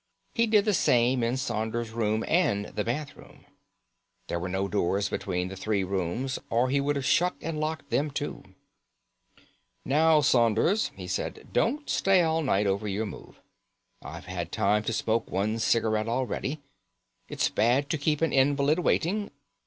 He 0.33 0.47
did 0.47 0.65
the 0.65 0.73
same 0.73 1.21
in 1.21 1.37
Saunders's 1.37 1.93
room 1.93 2.25
and 2.27 2.65
the 2.69 2.83
bathroom. 2.83 3.45
There 4.29 4.39
were 4.39 4.49
no 4.49 4.67
doors 4.67 5.09
between 5.09 5.47
the 5.47 5.55
three 5.55 5.83
rooms, 5.83 6.39
or 6.49 6.71
he 6.71 6.81
would 6.81 6.95
have 6.95 7.05
shut 7.05 7.35
and 7.39 7.59
locked 7.59 7.91
them 7.91 8.09
too. 8.09 8.41
"Now, 9.85 10.21
Saunders," 10.21 10.89
he 10.95 11.05
said, 11.07 11.49
"don't 11.53 11.87
stay 11.87 12.23
all 12.23 12.41
night 12.41 12.65
over 12.65 12.87
your 12.87 13.05
move. 13.05 13.41
I've 14.01 14.25
had 14.25 14.51
time 14.51 14.81
to 14.85 14.91
smoke 14.93 15.29
one 15.29 15.59
cigarette 15.59 16.07
already. 16.09 16.61
It's 17.29 17.49
bad 17.49 17.87
to 17.91 17.97
keep 17.99 18.21
an 18.23 18.33
invalid 18.33 18.79
waiting. 18.79 19.29